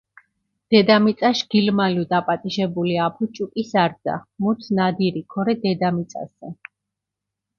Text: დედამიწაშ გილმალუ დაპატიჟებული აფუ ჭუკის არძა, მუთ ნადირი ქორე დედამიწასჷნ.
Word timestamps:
დედამიწაშ 0.75 1.41
გილმალუ 1.55 2.05
დაპატიჟებული 2.13 2.95
აფუ 3.07 3.27
ჭუკის 3.35 3.75
არძა, 3.83 4.15
მუთ 4.45 4.59
ნადირი 4.79 5.21
ქორე 5.35 5.55
დედამიწასჷნ. 5.67 6.51